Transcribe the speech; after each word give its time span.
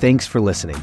Thanks 0.00 0.26
for 0.26 0.40
listening. 0.40 0.82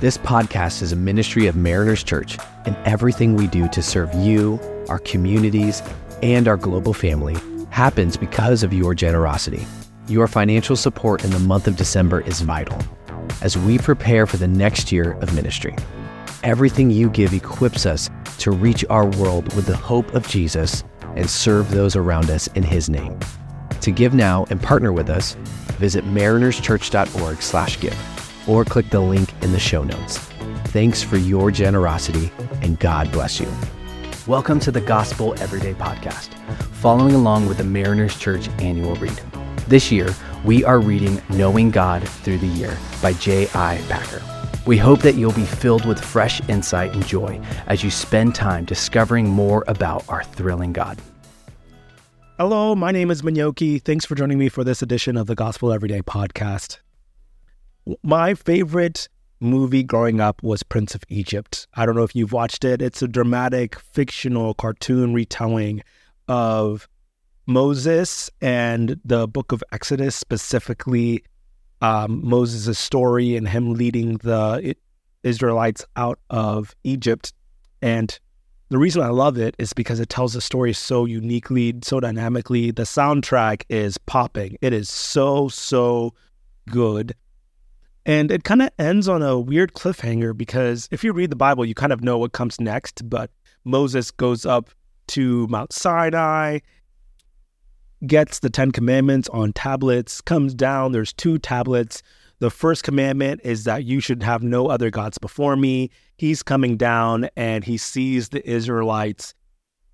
This 0.00 0.18
podcast 0.18 0.82
is 0.82 0.92
a 0.92 0.96
ministry 0.96 1.46
of 1.46 1.56
Mariners 1.56 2.04
Church, 2.04 2.36
and 2.66 2.76
everything 2.84 3.34
we 3.34 3.46
do 3.46 3.66
to 3.68 3.80
serve 3.80 4.14
you, 4.14 4.60
our 4.90 4.98
communities, 4.98 5.82
and 6.22 6.46
our 6.46 6.58
global 6.58 6.92
family 6.92 7.34
happens 7.70 8.18
because 8.18 8.62
of 8.62 8.74
your 8.74 8.94
generosity. 8.94 9.66
Your 10.06 10.28
financial 10.28 10.76
support 10.76 11.24
in 11.24 11.30
the 11.30 11.38
month 11.38 11.66
of 11.66 11.76
December 11.76 12.20
is 12.20 12.42
vital 12.42 12.78
as 13.40 13.56
we 13.56 13.78
prepare 13.78 14.26
for 14.26 14.36
the 14.36 14.46
next 14.46 14.92
year 14.92 15.12
of 15.12 15.34
ministry. 15.34 15.74
Everything 16.42 16.90
you 16.90 17.08
give 17.08 17.32
equips 17.32 17.86
us 17.86 18.10
to 18.36 18.50
reach 18.50 18.84
our 18.90 19.06
world 19.06 19.50
with 19.56 19.64
the 19.64 19.78
hope 19.78 20.12
of 20.12 20.28
Jesus 20.28 20.84
and 21.16 21.30
serve 21.30 21.70
those 21.70 21.96
around 21.96 22.28
us 22.28 22.48
in 22.48 22.64
his 22.64 22.90
name. 22.90 23.18
To 23.80 23.90
give 23.90 24.12
now 24.12 24.44
and 24.50 24.62
partner 24.62 24.92
with 24.92 25.08
us, 25.08 25.38
visit 25.78 26.04
marinerschurch.org/give 26.04 28.17
or 28.48 28.64
click 28.64 28.90
the 28.90 29.00
link 29.00 29.32
in 29.42 29.52
the 29.52 29.58
show 29.58 29.84
notes. 29.84 30.18
Thanks 30.68 31.02
for 31.02 31.16
your 31.16 31.50
generosity 31.50 32.32
and 32.62 32.78
God 32.80 33.12
bless 33.12 33.38
you. 33.38 33.48
Welcome 34.26 34.60
to 34.60 34.70
the 34.70 34.80
Gospel 34.80 35.34
Everyday 35.40 35.74
podcast, 35.74 36.34
following 36.74 37.14
along 37.14 37.46
with 37.46 37.58
the 37.58 37.64
Mariners 37.64 38.18
Church 38.18 38.48
annual 38.58 38.94
read. 38.96 39.20
This 39.68 39.92
year, 39.92 40.14
we 40.44 40.64
are 40.64 40.80
reading 40.80 41.22
Knowing 41.30 41.70
God 41.70 42.06
Through 42.08 42.38
the 42.38 42.46
Year 42.46 42.76
by 43.00 43.12
J.I. 43.14 43.80
Packer. 43.88 44.22
We 44.66 44.76
hope 44.76 45.00
that 45.00 45.14
you'll 45.14 45.32
be 45.32 45.44
filled 45.44 45.86
with 45.86 45.98
fresh 45.98 46.46
insight 46.48 46.92
and 46.92 47.06
joy 47.06 47.40
as 47.66 47.82
you 47.82 47.90
spend 47.90 48.34
time 48.34 48.66
discovering 48.66 49.28
more 49.28 49.64
about 49.66 50.06
our 50.08 50.24
thrilling 50.24 50.74
God. 50.74 51.00
Hello, 52.38 52.74
my 52.74 52.92
name 52.92 53.10
is 53.10 53.22
Manyoki. 53.22 53.82
Thanks 53.82 54.04
for 54.04 54.14
joining 54.14 54.38
me 54.38 54.48
for 54.48 54.62
this 54.62 54.82
edition 54.82 55.16
of 55.16 55.26
the 55.26 55.34
Gospel 55.34 55.72
Everyday 55.72 56.02
podcast. 56.02 56.78
My 58.02 58.34
favorite 58.34 59.08
movie 59.40 59.82
growing 59.82 60.20
up 60.20 60.42
was 60.42 60.62
Prince 60.62 60.94
of 60.94 61.02
Egypt. 61.08 61.66
I 61.74 61.86
don't 61.86 61.94
know 61.94 62.02
if 62.02 62.14
you've 62.14 62.32
watched 62.32 62.64
it. 62.64 62.82
It's 62.82 63.02
a 63.02 63.08
dramatic, 63.08 63.78
fictional 63.78 64.54
cartoon 64.54 65.14
retelling 65.14 65.82
of 66.26 66.88
Moses 67.46 68.30
and 68.40 69.00
the 69.04 69.26
book 69.26 69.52
of 69.52 69.62
Exodus, 69.72 70.14
specifically 70.14 71.24
um, 71.80 72.20
Moses' 72.22 72.78
story 72.78 73.36
and 73.36 73.48
him 73.48 73.74
leading 73.74 74.18
the 74.18 74.74
Israelites 75.22 75.84
out 75.96 76.18
of 76.28 76.74
Egypt. 76.84 77.32
And 77.80 78.18
the 78.68 78.78
reason 78.78 79.02
I 79.02 79.08
love 79.08 79.38
it 79.38 79.54
is 79.58 79.72
because 79.72 79.98
it 79.98 80.10
tells 80.10 80.34
the 80.34 80.40
story 80.42 80.74
so 80.74 81.06
uniquely, 81.06 81.74
so 81.82 82.00
dynamically. 82.00 82.70
The 82.70 82.82
soundtrack 82.82 83.62
is 83.70 83.96
popping. 83.96 84.58
It 84.60 84.74
is 84.74 84.90
so, 84.90 85.48
so 85.48 86.12
good. 86.68 87.14
And 88.08 88.30
it 88.30 88.42
kind 88.42 88.62
of 88.62 88.70
ends 88.78 89.06
on 89.06 89.22
a 89.22 89.38
weird 89.38 89.74
cliffhanger 89.74 90.34
because 90.34 90.88
if 90.90 91.04
you 91.04 91.12
read 91.12 91.28
the 91.28 91.36
Bible, 91.36 91.66
you 91.66 91.74
kind 91.74 91.92
of 91.92 92.02
know 92.02 92.16
what 92.16 92.32
comes 92.32 92.58
next. 92.58 93.06
But 93.06 93.30
Moses 93.64 94.10
goes 94.10 94.46
up 94.46 94.70
to 95.08 95.46
Mount 95.48 95.74
Sinai, 95.74 96.60
gets 98.06 98.38
the 98.38 98.48
Ten 98.48 98.70
Commandments 98.70 99.28
on 99.28 99.52
tablets, 99.52 100.22
comes 100.22 100.54
down. 100.54 100.92
There's 100.92 101.12
two 101.12 101.38
tablets. 101.38 102.02
The 102.38 102.50
first 102.50 102.82
commandment 102.82 103.42
is 103.44 103.64
that 103.64 103.84
you 103.84 104.00
should 104.00 104.22
have 104.22 104.42
no 104.42 104.68
other 104.68 104.88
gods 104.88 105.18
before 105.18 105.54
me. 105.56 105.90
He's 106.16 106.42
coming 106.42 106.78
down 106.78 107.28
and 107.36 107.62
he 107.62 107.76
sees 107.76 108.30
the 108.30 108.48
Israelites. 108.48 109.34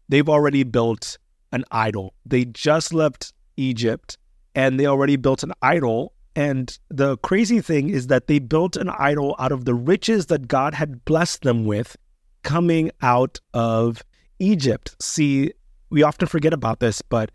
They've 0.09 0.28
already 0.28 0.62
built 0.62 1.19
an 1.51 1.65
idol. 1.73 2.15
They 2.25 2.45
just 2.45 2.95
left 2.95 3.33
Egypt 3.56 4.19
and 4.55 4.78
they 4.78 4.87
already 4.87 5.17
built 5.17 5.43
an 5.43 5.53
idol. 5.62 6.12
And 6.37 6.77
the 6.89 7.17
crazy 7.19 7.61
thing 7.61 7.91
is 7.91 8.09
that 8.09 8.27
they 8.27 8.39
built 8.39 8.77
an 8.77 8.91
idol 8.91 9.37
out 9.39 9.53
of 9.53 9.65
the 9.65 9.75
riches 9.75 10.27
that 10.27 10.49
God 10.49 10.75
had 10.75 11.05
blessed 11.05 11.43
them 11.43 11.65
with 11.65 11.97
coming 12.43 12.91
out 13.03 13.41
of 13.53 14.03
Egypt. 14.39 14.97
See, 15.00 15.53
we 15.91 16.03
often 16.03 16.27
forget 16.27 16.53
about 16.53 16.81
this, 16.81 17.03
but 17.03 17.31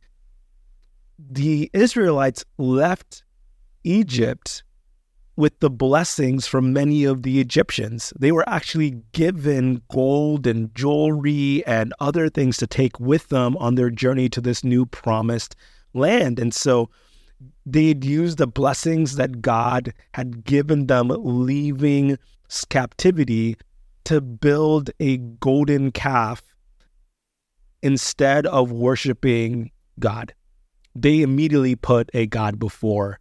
the 1.17 1.69
Israelites 1.73 2.43
left 2.57 3.23
Egypt 3.83 4.63
with 5.35 5.57
the 5.61 5.69
blessings 5.69 6.45
from 6.45 6.73
many 6.73 7.05
of 7.05 7.23
the 7.23 7.39
Egyptians. 7.39 8.11
They 8.19 8.33
were 8.33 8.47
actually 8.49 9.01
given 9.13 9.81
gold 9.89 10.45
and 10.45 10.73
jewelry 10.75 11.63
and 11.65 11.93
other 12.01 12.27
things 12.27 12.57
to 12.57 12.67
take 12.67 12.99
with 12.99 13.29
them 13.29 13.55
on 13.55 13.75
their 13.75 13.89
journey 13.89 14.27
to 14.29 14.41
this 14.41 14.65
new 14.65 14.85
promised 14.85 15.55
land. 15.93 16.39
And 16.39 16.53
so 16.53 16.89
they'd 17.65 18.03
use 18.03 18.35
the 18.35 18.47
blessings 18.47 19.15
that 19.15 19.41
God 19.41 19.93
had 20.13 20.43
given 20.43 20.87
them 20.87 21.09
leaving 21.09 22.17
captivity 22.69 23.55
to 24.05 24.21
build 24.21 24.89
a 24.99 25.17
golden 25.17 25.91
calf 25.91 26.41
instead 27.81 28.45
of 28.47 28.71
worshiping 28.71 29.71
God 29.99 30.33
they 30.95 31.21
immediately 31.21 31.75
put 31.75 32.09
a 32.13 32.25
god 32.27 32.59
before 32.59 33.19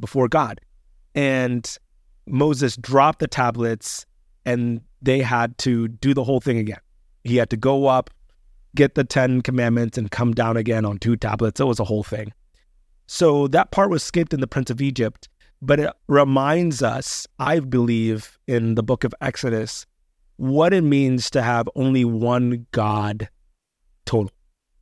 before 0.00 0.28
God. 0.28 0.60
And 1.14 1.78
Moses 2.26 2.76
dropped 2.76 3.20
the 3.20 3.28
tablets 3.28 4.06
and 4.44 4.80
they 5.02 5.20
had 5.20 5.56
to 5.58 5.88
do 5.88 6.14
the 6.14 6.24
whole 6.24 6.40
thing 6.40 6.58
again. 6.58 6.80
He 7.22 7.36
had 7.36 7.50
to 7.50 7.56
go 7.56 7.86
up, 7.86 8.10
get 8.74 8.94
the 8.94 9.04
10 9.04 9.42
commandments 9.42 9.96
and 9.96 10.10
come 10.10 10.32
down 10.32 10.56
again 10.56 10.84
on 10.84 10.98
two 10.98 11.16
tablets. 11.16 11.60
It 11.60 11.64
was 11.64 11.80
a 11.80 11.84
whole 11.84 12.02
thing. 12.02 12.32
So 13.06 13.48
that 13.48 13.70
part 13.70 13.90
was 13.90 14.02
skipped 14.02 14.32
in 14.32 14.40
the 14.40 14.46
Prince 14.46 14.70
of 14.70 14.80
Egypt, 14.80 15.28
but 15.60 15.80
it 15.80 15.90
reminds 16.08 16.82
us, 16.82 17.26
I 17.38 17.60
believe, 17.60 18.38
in 18.46 18.74
the 18.74 18.82
book 18.82 19.04
of 19.04 19.14
Exodus, 19.20 19.86
what 20.36 20.72
it 20.72 20.82
means 20.82 21.30
to 21.30 21.42
have 21.42 21.68
only 21.74 22.04
one 22.04 22.66
God 22.72 23.28
total. 24.04 24.32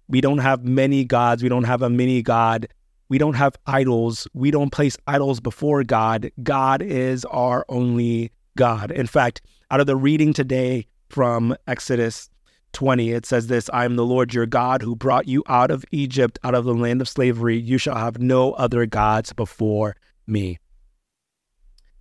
We 0.09 0.21
don't 0.21 0.39
have 0.39 0.65
many 0.65 1.05
gods. 1.05 1.43
We 1.43 1.49
don't 1.49 1.65
have 1.65 1.83
a 1.83 1.91
mini 1.91 2.23
God. 2.23 2.69
We 3.09 3.19
don't 3.19 3.35
have 3.35 3.57
idols. 3.67 4.27
We 4.35 4.51
don't 4.51 4.71
place 4.71 4.97
idols 5.07 5.41
before 5.41 5.85
God. 5.85 6.31
God 6.43 6.83
is 6.83 7.25
our 7.27 7.65
only 7.69 8.33
God. 8.57 8.91
In 8.91 9.07
fact, 9.07 9.43
out 9.71 9.81
of 9.81 9.87
the 9.87 9.97
reading 9.97 10.33
today 10.33 10.87
from 11.09 11.55
Exodus 11.67 12.31
20, 12.73 13.11
it 13.13 13.27
says 13.27 13.47
this 13.47 13.71
I 13.73 13.85
am 13.85 13.97
the 13.97 14.05
Lord 14.05 14.35
your 14.35 14.47
God 14.47 14.83
who 14.83 14.97
brought 14.97 15.29
you 15.29 15.43
out 15.49 15.71
of 15.71 15.85
Egypt, 15.91 16.39
out 16.45 16.55
of 16.55 16.65
the 16.65 16.75
land 16.75 17.01
of 17.01 17.09
slavery. 17.09 17.59
You 17.59 17.79
shall 17.79 17.97
have 17.97 18.19
no 18.19 18.53
other 18.53 18.87
gods 18.87 19.33
before 19.33 19.97
me. 20.27 20.59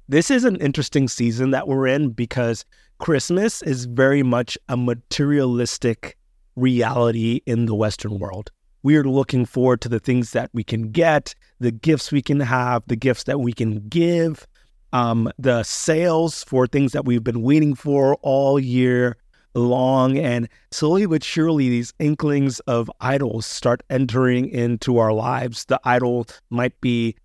This 0.07 0.29
is 0.29 0.43
an 0.43 0.57
interesting 0.57 1.07
season 1.07 1.51
that 1.51 1.67
we're 1.67 1.87
in 1.87 2.09
because 2.09 2.65
Christmas 2.99 3.61
is 3.61 3.85
very 3.85 4.23
much 4.23 4.57
a 4.67 4.75
materialistic 4.75 6.17
reality 6.55 7.41
in 7.45 7.65
the 7.65 7.75
Western 7.75 8.19
world. 8.19 8.51
We 8.83 8.97
are 8.97 9.03
looking 9.03 9.45
forward 9.45 9.81
to 9.81 9.89
the 9.89 9.99
things 9.99 10.31
that 10.31 10.49
we 10.53 10.63
can 10.63 10.91
get, 10.91 11.33
the 11.59 11.71
gifts 11.71 12.11
we 12.11 12.21
can 12.21 12.39
have, 12.39 12.83
the 12.87 12.95
gifts 12.95 13.23
that 13.23 13.39
we 13.39 13.53
can 13.53 13.87
give, 13.87 14.47
um, 14.91 15.31
the 15.37 15.63
sales 15.63 16.43
for 16.43 16.67
things 16.67 16.91
that 16.91 17.05
we've 17.05 17.23
been 17.23 17.41
waiting 17.41 17.75
for 17.75 18.15
all 18.21 18.59
year 18.59 19.17
long. 19.53 20.17
And 20.17 20.47
slowly 20.71 21.05
but 21.05 21.23
surely, 21.23 21.69
these 21.69 21.93
inklings 21.99 22.59
of 22.61 22.89
idols 22.99 23.45
start 23.45 23.83
entering 23.89 24.47
into 24.49 24.97
our 24.97 25.13
lives. 25.13 25.65
The 25.65 25.79
idol 25.83 26.27
might 26.49 26.79
be 26.81 27.15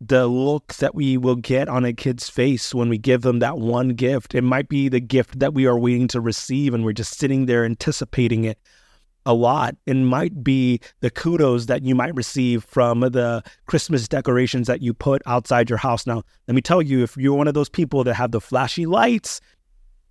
the 0.00 0.26
look 0.26 0.74
that 0.74 0.94
we 0.94 1.16
will 1.16 1.36
get 1.36 1.68
on 1.68 1.84
a 1.84 1.92
kid's 1.92 2.28
face 2.28 2.74
when 2.74 2.88
we 2.88 2.98
give 2.98 3.22
them 3.22 3.38
that 3.38 3.58
one 3.58 3.90
gift. 3.90 4.34
It 4.34 4.42
might 4.42 4.68
be 4.68 4.88
the 4.88 5.00
gift 5.00 5.38
that 5.38 5.54
we 5.54 5.66
are 5.66 5.78
waiting 5.78 6.08
to 6.08 6.20
receive 6.20 6.74
and 6.74 6.84
we're 6.84 6.92
just 6.92 7.18
sitting 7.18 7.46
there 7.46 7.64
anticipating 7.64 8.44
it 8.44 8.58
a 9.26 9.32
lot. 9.32 9.76
It 9.86 9.94
might 9.94 10.44
be 10.44 10.80
the 11.00 11.10
kudos 11.10 11.66
that 11.66 11.82
you 11.82 11.94
might 11.94 12.14
receive 12.14 12.64
from 12.64 13.00
the 13.00 13.42
Christmas 13.66 14.06
decorations 14.06 14.66
that 14.66 14.82
you 14.82 14.92
put 14.92 15.22
outside 15.26 15.70
your 15.70 15.78
house. 15.78 16.06
Now, 16.06 16.22
let 16.46 16.54
me 16.54 16.60
tell 16.60 16.82
you, 16.82 17.02
if 17.02 17.16
you're 17.16 17.34
one 17.34 17.48
of 17.48 17.54
those 17.54 17.70
people 17.70 18.04
that 18.04 18.14
have 18.14 18.32
the 18.32 18.40
flashy 18.40 18.84
lights 18.86 19.40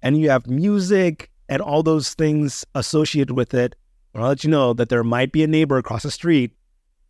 and 0.02 0.18
you 0.18 0.30
have 0.30 0.48
music 0.48 1.30
and 1.54 1.62
all 1.62 1.84
those 1.84 2.16
things 2.16 2.66
associated 2.74 3.34
with 3.34 3.54
it, 3.54 3.76
I'll 4.16 4.28
let 4.28 4.44
you 4.44 4.50
know 4.50 4.74
that 4.74 4.90
there 4.90 5.04
might 5.04 5.32
be 5.32 5.44
a 5.44 5.48
neighbor 5.48 5.78
across 5.78 6.02
the 6.02 6.10
street 6.10 6.52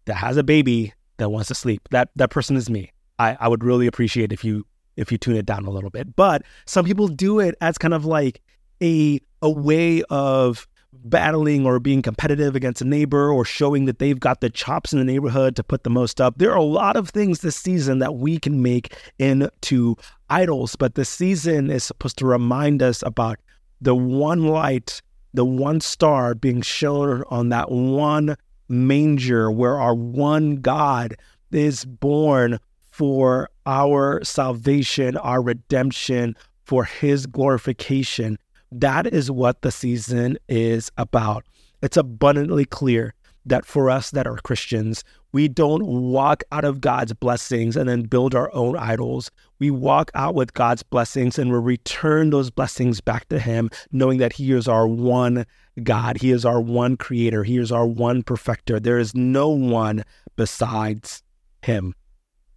that 0.03 0.15
has 0.15 0.35
a 0.35 0.43
baby 0.43 0.93
that 1.15 1.29
wants 1.29 1.47
to 1.47 1.55
sleep. 1.55 1.87
That 1.91 2.09
that 2.17 2.29
person 2.29 2.57
is 2.57 2.69
me. 2.69 2.91
I, 3.19 3.37
I 3.39 3.47
would 3.47 3.63
really 3.63 3.87
appreciate 3.87 4.33
if 4.33 4.43
you 4.43 4.65
if 4.97 5.13
you 5.13 5.17
tune 5.17 5.37
it 5.37 5.45
down 5.45 5.65
a 5.65 5.69
little 5.69 5.89
bit. 5.89 6.13
But 6.17 6.43
some 6.65 6.83
people 6.83 7.07
do 7.07 7.39
it 7.39 7.55
as 7.61 7.77
kind 7.77 7.93
of 7.93 8.03
like 8.03 8.41
a 8.81 9.21
a 9.41 9.49
way 9.49 10.03
of 10.09 10.67
battling 10.91 11.65
or 11.65 11.79
being 11.79 12.01
competitive 12.01 12.53
against 12.53 12.81
a 12.81 12.85
neighbor 12.85 13.31
or 13.31 13.45
showing 13.45 13.85
that 13.85 13.99
they've 13.99 14.19
got 14.19 14.41
the 14.41 14.49
chops 14.49 14.91
in 14.91 14.99
the 14.99 15.05
neighborhood 15.05 15.55
to 15.55 15.63
put 15.63 15.85
the 15.85 15.89
most 15.89 16.19
up. 16.19 16.37
There 16.37 16.51
are 16.51 16.57
a 16.57 16.63
lot 16.63 16.97
of 16.97 17.09
things 17.09 17.39
this 17.39 17.55
season 17.55 17.99
that 17.99 18.15
we 18.15 18.39
can 18.39 18.61
make 18.61 18.93
into 19.19 19.95
idols, 20.29 20.75
but 20.75 20.95
the 20.95 21.05
season 21.05 21.71
is 21.71 21.85
supposed 21.85 22.17
to 22.17 22.25
remind 22.25 22.83
us 22.83 23.01
about 23.03 23.39
the 23.83 23.95
one 23.95 24.45
light, 24.45 25.01
the 25.33 25.45
one 25.45 25.81
star 25.81 26.33
being 26.33 26.61
shown 26.61 27.23
on 27.29 27.49
that 27.49 27.69
one 27.69 28.35
manger 28.69 29.51
where 29.51 29.79
our 29.79 29.93
one 29.93 30.57
God 30.57 31.15
is 31.51 31.83
born 31.83 32.59
for 32.91 33.49
our 33.65 34.23
salvation, 34.23 35.17
our 35.17 35.41
redemption, 35.41 36.35
for 36.63 36.85
his 36.85 37.25
glorification. 37.25 38.37
That 38.71 39.05
is 39.05 39.29
what 39.29 39.61
the 39.61 39.71
season 39.71 40.37
is 40.47 40.89
about. 40.97 41.45
It's 41.81 41.97
abundantly 41.97 42.65
clear 42.65 43.13
that 43.45 43.65
for 43.65 43.89
us 43.89 44.11
that 44.11 44.27
are 44.27 44.37
Christians, 44.37 45.03
we 45.31 45.47
don't 45.47 45.85
walk 45.85 46.43
out 46.51 46.63
of 46.63 46.79
God's 46.79 47.13
blessings 47.13 47.75
and 47.75 47.89
then 47.89 48.03
build 48.03 48.35
our 48.35 48.53
own 48.53 48.77
idols. 48.77 49.31
We 49.59 49.71
walk 49.71 50.11
out 50.13 50.35
with 50.35 50.53
God's 50.53 50.83
blessings 50.83 51.37
and 51.39 51.51
we 51.51 51.57
return 51.57 52.29
those 52.29 52.51
blessings 52.51 53.01
back 53.01 53.27
to 53.29 53.39
Him, 53.39 53.69
knowing 53.91 54.19
that 54.19 54.33
He 54.33 54.51
is 54.51 54.67
our 54.67 54.87
one 54.87 55.45
God. 55.81 56.21
He 56.21 56.31
is 56.31 56.45
our 56.45 56.61
one 56.61 56.95
creator. 56.97 57.43
He 57.43 57.57
is 57.57 57.71
our 57.71 57.85
one 57.85 58.23
perfecter. 58.23 58.79
There 58.79 58.99
is 58.99 59.15
no 59.15 59.49
one 59.49 60.03
besides 60.35 61.23
Him. 61.63 61.95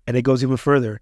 And 0.07 0.17
it 0.17 0.23
goes 0.23 0.43
even 0.43 0.57
further 0.57 1.01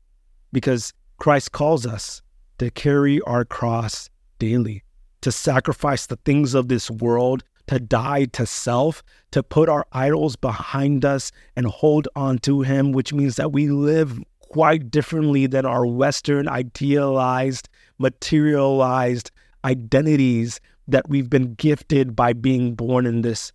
because 0.52 0.92
Christ 1.18 1.52
calls 1.52 1.86
us 1.86 2.22
to 2.58 2.70
carry 2.70 3.20
our 3.22 3.44
cross 3.44 4.08
daily, 4.38 4.82
to 5.20 5.32
sacrifice 5.32 6.06
the 6.06 6.16
things 6.24 6.54
of 6.54 6.68
this 6.68 6.90
world 6.90 7.42
to 7.66 7.80
die 7.80 8.26
to 8.26 8.46
self, 8.46 9.02
to 9.30 9.42
put 9.42 9.68
our 9.68 9.86
idols 9.92 10.36
behind 10.36 11.04
us 11.04 11.32
and 11.56 11.66
hold 11.66 12.08
on 12.14 12.38
to 12.38 12.62
Him, 12.62 12.92
which 12.92 13.12
means 13.12 13.36
that 13.36 13.52
we 13.52 13.68
live 13.68 14.20
quite 14.40 14.90
differently 14.90 15.46
than 15.46 15.66
our 15.66 15.86
Western 15.86 16.48
idealized, 16.48 17.68
materialized 17.98 19.30
identities 19.64 20.60
that 20.86 21.08
we've 21.08 21.30
been 21.30 21.54
gifted 21.54 22.14
by 22.14 22.32
being 22.32 22.74
born 22.74 23.06
in 23.06 23.22
this 23.22 23.52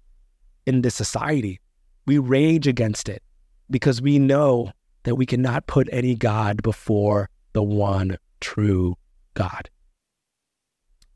in 0.66 0.82
this 0.82 0.96
society. 0.96 1.60
We 2.06 2.18
rage 2.18 2.68
against 2.68 3.10
it 3.10 3.24
because 3.70 4.02
we 4.02 4.20
know 4.20 4.72
that 5.04 5.16
we 5.16 5.26
cannot 5.26 5.68
put 5.68 5.88
any 5.92 6.16
God 6.16 6.62
before 6.62 7.30
the 7.54 7.64
one 7.64 8.18
true 8.42 8.96
God. 9.34 9.70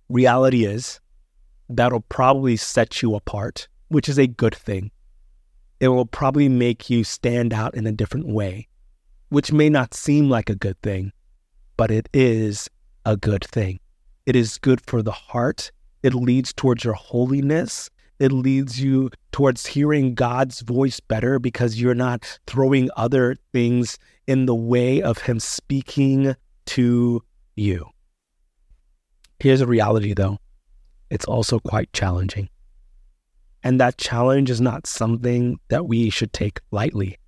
Reality 0.09 0.65
is 0.65 0.99
that'll 1.75 2.01
probably 2.01 2.55
set 2.55 3.01
you 3.01 3.15
apart, 3.15 3.67
which 3.87 4.09
is 4.09 4.17
a 4.17 4.27
good 4.27 4.55
thing. 4.55 4.91
It 5.79 5.89
will 5.89 6.05
probably 6.05 6.49
make 6.49 6.89
you 6.89 7.03
stand 7.03 7.53
out 7.53 7.75
in 7.75 7.85
a 7.85 7.91
different 7.91 8.27
way, 8.27 8.67
which 9.29 9.51
may 9.51 9.69
not 9.69 9.93
seem 9.93 10.29
like 10.29 10.49
a 10.49 10.55
good 10.55 10.81
thing, 10.81 11.11
but 11.77 11.91
it 11.91 12.07
is 12.13 12.69
a 13.05 13.17
good 13.17 13.43
thing. 13.43 13.79
It 14.25 14.35
is 14.35 14.57
good 14.57 14.79
for 14.81 15.01
the 15.01 15.11
heart. 15.11 15.71
It 16.01 16.13
leads 16.13 16.53
towards 16.53 16.83
your 16.83 16.93
holiness. 16.93 17.89
It 18.19 18.31
leads 18.31 18.79
you 18.79 19.09
towards 19.31 19.65
hearing 19.65 20.13
God's 20.13 20.61
voice 20.61 20.99
better 20.99 21.39
because 21.39 21.81
you're 21.81 21.95
not 21.95 22.39
throwing 22.47 22.89
other 22.95 23.35
things 23.51 23.97
in 24.27 24.45
the 24.45 24.55
way 24.55 25.01
of 25.01 25.17
Him 25.17 25.39
speaking 25.39 26.35
to 26.67 27.21
you. 27.55 27.89
Here's 29.39 29.59
a 29.59 29.67
reality 29.67 30.13
though 30.13 30.39
it's 31.13 31.25
also 31.25 31.59
quite 31.59 31.93
challenging. 31.93 32.49
And 33.61 33.79
that 33.79 33.99
challenge 33.99 34.49
is 34.49 34.59
not 34.59 34.87
something 34.87 35.59
that 35.67 35.85
we 35.85 36.09
should 36.09 36.33
take 36.33 36.59
lightly. 36.71 37.19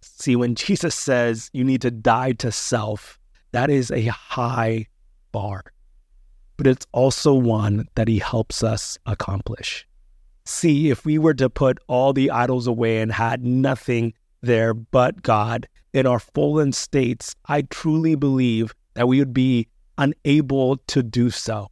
See, 0.00 0.36
when 0.36 0.54
Jesus 0.54 0.94
says 0.94 1.50
you 1.52 1.64
need 1.64 1.82
to 1.82 1.90
die 1.90 2.32
to 2.34 2.52
self, 2.52 3.18
that 3.50 3.68
is 3.68 3.90
a 3.90 4.06
high 4.06 4.86
bar, 5.32 5.64
but 6.56 6.68
it's 6.68 6.86
also 6.92 7.34
one 7.34 7.88
that 7.96 8.06
he 8.06 8.20
helps 8.20 8.62
us 8.62 8.96
accomplish. 9.06 9.88
See, 10.44 10.90
if 10.90 11.04
we 11.04 11.18
were 11.18 11.34
to 11.34 11.50
put 11.50 11.78
all 11.88 12.12
the 12.12 12.30
idols 12.30 12.68
away 12.68 13.00
and 13.00 13.10
had 13.10 13.44
nothing 13.44 14.14
there 14.40 14.72
but 14.72 15.22
God 15.22 15.66
in 15.92 16.06
our 16.06 16.20
fallen 16.20 16.70
states, 16.72 17.34
I 17.46 17.62
truly 17.62 18.14
believe 18.14 18.72
that 18.94 19.08
we 19.08 19.18
would 19.18 19.34
be 19.34 19.66
unable 19.98 20.76
to 20.76 21.02
do 21.02 21.30
so. 21.30 21.70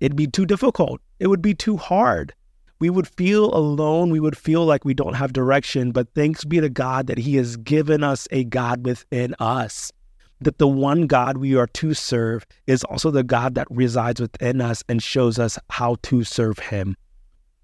It'd 0.00 0.16
be 0.16 0.26
too 0.26 0.46
difficult. 0.46 1.00
It 1.18 1.26
would 1.28 1.42
be 1.42 1.54
too 1.54 1.76
hard. 1.76 2.34
We 2.78 2.88
would 2.88 3.06
feel 3.06 3.54
alone. 3.54 4.10
We 4.10 4.20
would 4.20 4.36
feel 4.36 4.64
like 4.64 4.84
we 4.84 4.94
don't 4.94 5.14
have 5.14 5.34
direction. 5.34 5.92
But 5.92 6.08
thanks 6.14 6.44
be 6.44 6.60
to 6.60 6.70
God 6.70 7.06
that 7.06 7.18
He 7.18 7.36
has 7.36 7.58
given 7.58 8.02
us 8.02 8.26
a 8.30 8.44
God 8.44 8.86
within 8.86 9.34
us. 9.38 9.92
That 10.40 10.56
the 10.56 10.66
one 10.66 11.06
God 11.06 11.36
we 11.36 11.54
are 11.54 11.66
to 11.66 11.92
serve 11.92 12.46
is 12.66 12.82
also 12.84 13.10
the 13.10 13.22
God 13.22 13.54
that 13.56 13.66
resides 13.70 14.22
within 14.22 14.62
us 14.62 14.82
and 14.88 15.02
shows 15.02 15.38
us 15.38 15.58
how 15.68 15.96
to 16.04 16.24
serve 16.24 16.58
Him. 16.58 16.96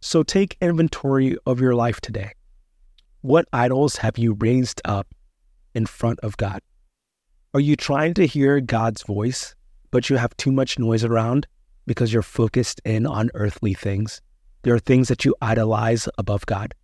So 0.00 0.22
take 0.22 0.58
inventory 0.60 1.38
of 1.46 1.58
your 1.58 1.74
life 1.74 2.02
today. 2.02 2.32
What 3.22 3.48
idols 3.54 3.96
have 3.96 4.18
you 4.18 4.34
raised 4.34 4.82
up 4.84 5.08
in 5.74 5.86
front 5.86 6.20
of 6.20 6.36
God? 6.36 6.60
Are 7.54 7.60
you 7.60 7.76
trying 7.76 8.12
to 8.14 8.26
hear 8.26 8.60
God's 8.60 9.02
voice, 9.02 9.54
but 9.90 10.10
you 10.10 10.16
have 10.18 10.36
too 10.36 10.52
much 10.52 10.78
noise 10.78 11.02
around? 11.02 11.46
Because 11.86 12.12
you're 12.12 12.22
focused 12.22 12.80
in 12.84 13.06
on 13.06 13.30
earthly 13.34 13.74
things. 13.74 14.20
There 14.62 14.74
are 14.74 14.80
things 14.80 15.08
that 15.08 15.24
you 15.24 15.34
idolize 15.40 16.08
above 16.18 16.44
God. 16.46 16.74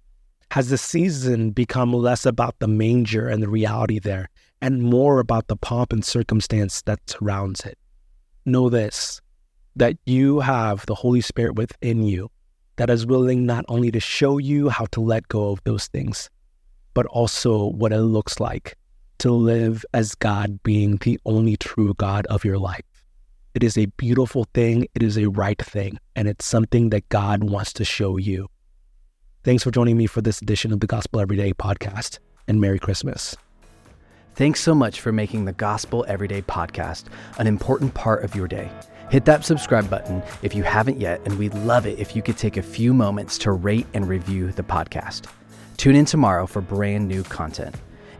Has 0.50 0.68
the 0.68 0.78
season 0.78 1.50
become 1.50 1.92
less 1.92 2.26
about 2.26 2.58
the 2.58 2.68
manger 2.68 3.28
and 3.28 3.42
the 3.42 3.48
reality 3.48 3.98
there 3.98 4.28
and 4.60 4.82
more 4.82 5.18
about 5.18 5.48
the 5.48 5.56
pomp 5.56 5.92
and 5.92 6.04
circumstance 6.04 6.82
that 6.82 7.00
surrounds 7.08 7.60
it? 7.62 7.78
Know 8.44 8.68
this 8.68 9.20
that 9.76 9.96
you 10.04 10.40
have 10.40 10.84
the 10.86 10.94
Holy 10.94 11.22
Spirit 11.22 11.54
within 11.54 12.02
you 12.02 12.30
that 12.76 12.90
is 12.90 13.06
willing 13.06 13.46
not 13.46 13.64
only 13.68 13.90
to 13.90 14.00
show 14.00 14.38
you 14.38 14.68
how 14.68 14.86
to 14.92 15.00
let 15.00 15.28
go 15.28 15.50
of 15.50 15.64
those 15.64 15.86
things, 15.86 16.28
but 16.94 17.06
also 17.06 17.66
what 17.66 17.92
it 17.92 18.00
looks 18.00 18.38
like 18.38 18.76
to 19.18 19.32
live 19.32 19.84
as 19.94 20.14
God 20.14 20.62
being 20.62 20.96
the 20.98 21.18
only 21.24 21.56
true 21.56 21.94
God 21.94 22.26
of 22.26 22.44
your 22.44 22.58
life. 22.58 22.84
It 23.54 23.62
is 23.62 23.76
a 23.76 23.86
beautiful 23.86 24.46
thing. 24.54 24.86
It 24.94 25.02
is 25.02 25.18
a 25.18 25.28
right 25.28 25.60
thing. 25.60 25.98
And 26.16 26.26
it's 26.26 26.46
something 26.46 26.88
that 26.88 27.08
God 27.10 27.44
wants 27.44 27.74
to 27.74 27.84
show 27.84 28.16
you. 28.16 28.48
Thanks 29.44 29.62
for 29.62 29.70
joining 29.70 29.98
me 29.98 30.06
for 30.06 30.22
this 30.22 30.40
edition 30.40 30.72
of 30.72 30.80
the 30.80 30.86
Gospel 30.86 31.20
Everyday 31.20 31.52
podcast. 31.52 32.18
And 32.48 32.60
Merry 32.60 32.78
Christmas. 32.78 33.36
Thanks 34.34 34.60
so 34.60 34.74
much 34.74 35.00
for 35.00 35.12
making 35.12 35.44
the 35.44 35.52
Gospel 35.52 36.06
Everyday 36.08 36.40
podcast 36.40 37.04
an 37.38 37.46
important 37.46 37.92
part 37.92 38.24
of 38.24 38.34
your 38.34 38.48
day. 38.48 38.70
Hit 39.10 39.26
that 39.26 39.44
subscribe 39.44 39.90
button 39.90 40.22
if 40.42 40.54
you 40.54 40.62
haven't 40.62 40.98
yet, 40.98 41.20
and 41.26 41.38
we'd 41.38 41.52
love 41.52 41.86
it 41.86 41.98
if 41.98 42.16
you 42.16 42.22
could 42.22 42.38
take 42.38 42.56
a 42.56 42.62
few 42.62 42.94
moments 42.94 43.36
to 43.38 43.52
rate 43.52 43.86
and 43.92 44.08
review 44.08 44.50
the 44.50 44.62
podcast. 44.62 45.26
Tune 45.76 45.96
in 45.96 46.06
tomorrow 46.06 46.46
for 46.46 46.62
brand 46.62 47.06
new 47.06 47.22
content. 47.24 47.74